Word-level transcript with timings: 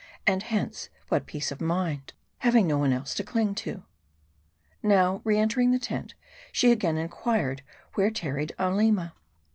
and 0.25 0.41
hence, 0.41 0.89
what 1.09 1.27
peace 1.27 1.51
of 1.51 1.61
mind, 1.61 2.13
having 2.39 2.65
no 2.65 2.79
one 2.79 2.91
else 2.91 3.13
to 3.13 3.23
cling 3.23 3.53
to? 3.53 3.83
Now 4.81 5.21
re 5.23 5.37
entering 5.37 5.69
the 5.69 5.77
tent, 5.77 6.15
she 6.51 6.71
again 6.71 6.97
inquired 6.97 7.61
where 7.93 8.09
tar 8.09 8.33
ried 8.33 8.51
Aleema. 8.57 9.11